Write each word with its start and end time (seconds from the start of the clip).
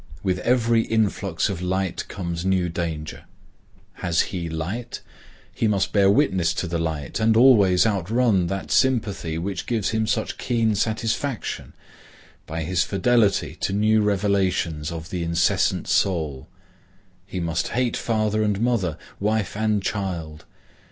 With 0.23 0.39
every 0.39 0.81
influx 0.81 1.47
of 1.47 1.61
light 1.61 2.07
comes 2.07 2.43
new 2.43 2.69
danger. 2.69 3.25
Has 4.01 4.21
he 4.33 4.49
light? 4.49 4.99
he 5.53 5.67
must 5.67 5.93
bear 5.93 6.09
witness 6.09 6.55
to 6.55 6.65
the 6.65 6.79
light, 6.79 7.19
and 7.19 7.37
always 7.37 7.85
outrun 7.85 8.47
that 8.47 8.71
sympathy 8.71 9.37
which 9.37 9.67
gives 9.67 9.89
him 9.91 10.07
such 10.07 10.39
keen 10.39 10.73
satisfaction, 10.73 11.73
by 12.47 12.63
his 12.63 12.81
fidelity 12.83 13.55
to 13.61 13.73
new 13.73 14.01
revelations 14.01 14.91
of 14.91 15.11
the 15.11 15.21
incessant 15.21 15.87
soul. 15.87 16.47
He 17.27 17.39
must 17.39 17.67
hate 17.67 17.95
father 17.95 18.41
and 18.41 18.59
mother, 18.59 18.97
wife 19.19 19.55
and 19.55 19.83
child. 19.83 20.45